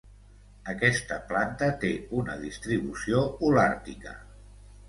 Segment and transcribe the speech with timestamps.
[0.71, 4.19] Aquesta planta té una distribució holàrtica.